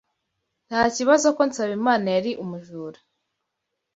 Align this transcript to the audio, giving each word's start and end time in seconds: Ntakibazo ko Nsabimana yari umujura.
Ntakibazo 0.67 1.27
ko 1.35 1.41
Nsabimana 1.49 2.07
yari 2.15 2.31
umujura. 2.43 2.99